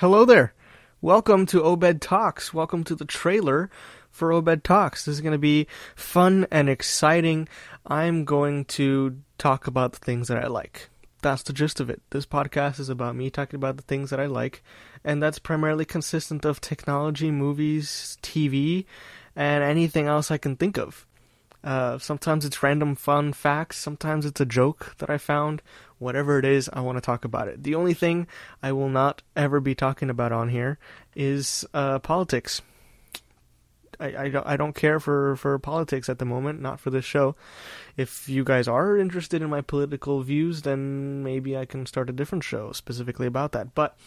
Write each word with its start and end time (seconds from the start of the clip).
Hello 0.00 0.24
there. 0.24 0.54
Welcome 1.00 1.44
to 1.46 1.64
Obed 1.64 2.00
Talks. 2.00 2.54
Welcome 2.54 2.84
to 2.84 2.94
the 2.94 3.04
trailer 3.04 3.68
for 4.12 4.30
Obed 4.30 4.62
Talks. 4.62 5.04
This 5.04 5.16
is 5.16 5.20
going 5.20 5.32
to 5.32 5.38
be 5.38 5.66
fun 5.96 6.46
and 6.52 6.68
exciting. 6.68 7.48
I'm 7.84 8.24
going 8.24 8.64
to 8.66 9.18
talk 9.38 9.66
about 9.66 9.94
the 9.94 9.98
things 9.98 10.28
that 10.28 10.38
I 10.38 10.46
like. 10.46 10.88
That's 11.20 11.42
the 11.42 11.52
gist 11.52 11.80
of 11.80 11.90
it. 11.90 12.00
This 12.10 12.26
podcast 12.26 12.78
is 12.78 12.88
about 12.88 13.16
me 13.16 13.28
talking 13.28 13.56
about 13.56 13.76
the 13.76 13.82
things 13.82 14.10
that 14.10 14.20
I 14.20 14.26
like, 14.26 14.62
and 15.02 15.20
that's 15.20 15.40
primarily 15.40 15.84
consistent 15.84 16.44
of 16.44 16.60
technology, 16.60 17.32
movies, 17.32 18.18
TV, 18.22 18.84
and 19.34 19.64
anything 19.64 20.06
else 20.06 20.30
I 20.30 20.38
can 20.38 20.54
think 20.54 20.78
of. 20.78 21.07
Uh, 21.68 21.98
sometimes 21.98 22.46
it's 22.46 22.62
random 22.62 22.94
fun 22.94 23.30
facts, 23.30 23.76
sometimes 23.76 24.24
it's 24.24 24.40
a 24.40 24.46
joke 24.46 24.94
that 24.96 25.10
I 25.10 25.18
found. 25.18 25.60
Whatever 25.98 26.38
it 26.38 26.46
is, 26.46 26.70
I 26.72 26.80
want 26.80 26.96
to 26.96 27.02
talk 27.02 27.26
about 27.26 27.46
it. 27.46 27.62
The 27.62 27.74
only 27.74 27.92
thing 27.92 28.26
I 28.62 28.72
will 28.72 28.88
not 28.88 29.20
ever 29.36 29.60
be 29.60 29.74
talking 29.74 30.08
about 30.08 30.32
on 30.32 30.48
here 30.48 30.78
is 31.14 31.66
uh, 31.74 31.98
politics. 31.98 32.62
I, 34.00 34.32
I, 34.44 34.56
don't, 34.56 34.74
care 34.74 35.00
for, 35.00 35.34
for 35.36 35.58
politics 35.58 36.08
at 36.08 36.18
the 36.18 36.24
moment, 36.24 36.60
not 36.60 36.78
for 36.78 36.90
this 36.90 37.04
show. 37.04 37.34
If 37.96 38.28
you 38.28 38.44
guys 38.44 38.68
are 38.68 38.96
interested 38.96 39.42
in 39.42 39.50
my 39.50 39.60
political 39.60 40.22
views, 40.22 40.62
then 40.62 41.24
maybe 41.24 41.56
I 41.56 41.64
can 41.64 41.84
start 41.84 42.08
a 42.08 42.12
different 42.12 42.44
show 42.44 42.70
specifically 42.72 43.26
about 43.26 43.52
that. 43.52 43.74
But 43.74 43.98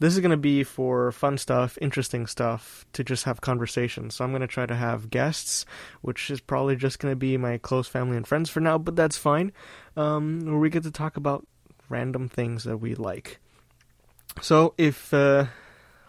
this 0.00 0.14
is 0.14 0.20
going 0.20 0.32
to 0.32 0.36
be 0.36 0.64
for 0.64 1.12
fun 1.12 1.38
stuff, 1.38 1.78
interesting 1.80 2.26
stuff, 2.26 2.84
to 2.94 3.04
just 3.04 3.24
have 3.24 3.40
conversations. 3.40 4.16
So 4.16 4.24
I'm 4.24 4.32
going 4.32 4.40
to 4.40 4.48
try 4.48 4.66
to 4.66 4.74
have 4.74 5.10
guests, 5.10 5.64
which 6.00 6.28
is 6.30 6.40
probably 6.40 6.74
just 6.74 6.98
going 6.98 7.12
to 7.12 7.16
be 7.16 7.36
my 7.36 7.58
close 7.58 7.86
family 7.86 8.16
and 8.16 8.26
friends 8.26 8.50
for 8.50 8.60
now, 8.60 8.78
but 8.78 8.96
that's 8.96 9.16
fine. 9.16 9.52
Um, 9.96 10.44
where 10.44 10.58
we 10.58 10.70
get 10.70 10.82
to 10.82 10.90
talk 10.90 11.16
about 11.16 11.46
random 11.88 12.28
things 12.28 12.64
that 12.64 12.78
we 12.78 12.96
like. 12.96 13.38
So 14.40 14.74
if. 14.76 15.14
Uh, 15.14 15.46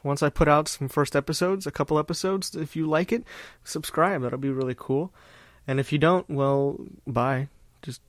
once 0.07 0.23
I 0.23 0.29
put 0.29 0.47
out 0.47 0.67
some 0.67 0.87
first 0.87 1.15
episodes, 1.15 1.67
a 1.67 1.71
couple 1.71 1.99
episodes, 1.99 2.55
if 2.55 2.75
you 2.75 2.87
like 2.87 3.11
it, 3.11 3.23
subscribe. 3.63 4.21
That'll 4.21 4.39
be 4.39 4.49
really 4.49 4.75
cool. 4.75 5.13
And 5.67 5.79
if 5.79 5.91
you 5.91 5.97
don't, 5.97 6.27
well, 6.29 6.79
bye. 7.05 7.49
Just 7.81 8.01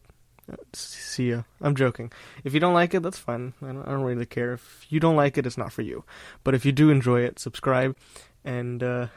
uh, 0.51 0.57
see 0.73 1.31
ya. 1.31 1.43
I'm 1.61 1.75
joking. 1.75 2.13
If 2.45 2.55
you 2.55 2.61
don't 2.61 2.73
like 2.73 2.95
it, 2.95 3.03
that's 3.03 3.19
fine. 3.19 3.53
I 3.61 3.67
don't, 3.67 3.83
I 3.83 3.91
don't, 3.91 4.03
really 4.03 4.27
care. 4.27 4.55
If 4.55 4.87
you 4.89 5.01
don't 5.01 5.17
like 5.17 5.37
it, 5.37 5.45
it's 5.45 5.59
not 5.59 5.73
for 5.73 5.83
you. 5.83 6.05
But 6.45 6.55
if 6.55 6.65
you 6.65 6.73
do 6.73 6.89
enjoy 6.89 7.23
it, 7.23 7.41
subscribe 7.41 7.97
and 8.45 8.83
uh, 8.83 9.09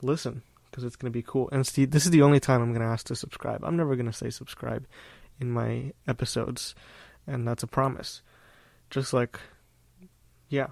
listen 0.00 0.42
because 0.70 0.84
it's 0.84 0.96
going 0.96 1.12
to 1.12 1.16
be 1.16 1.22
cool. 1.22 1.50
And 1.52 1.64
the, 1.66 1.84
this 1.84 2.06
is 2.06 2.10
the 2.10 2.22
only 2.22 2.40
time 2.40 2.62
I'm 2.62 2.72
going 2.72 2.80
to 2.80 2.92
ask 2.92 3.06
to 3.08 3.14
subscribe. 3.14 3.62
I'm 3.62 3.76
never 3.76 3.94
going 3.94 4.06
to 4.06 4.12
say 4.12 4.30
subscribe 4.30 4.86
in 5.38 5.50
my 5.50 5.92
episodes, 6.08 6.74
and 7.26 7.46
that's 7.46 7.62
a 7.62 7.66
promise. 7.66 8.22
Just 8.88 9.12
like, 9.12 9.38
yeah 10.48 10.68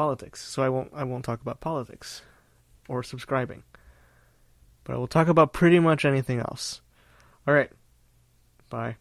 politics. 0.00 0.40
So 0.42 0.62
I 0.62 0.70
won't 0.70 0.90
I 0.94 1.04
won't 1.04 1.26
talk 1.26 1.42
about 1.42 1.60
politics 1.60 2.22
or 2.88 3.02
subscribing. 3.02 3.64
But 4.84 4.94
I 4.94 4.96
will 4.96 5.06
talk 5.06 5.28
about 5.28 5.52
pretty 5.52 5.78
much 5.78 6.06
anything 6.06 6.38
else. 6.38 6.80
All 7.46 7.52
right. 7.52 7.70
Bye. 8.70 8.96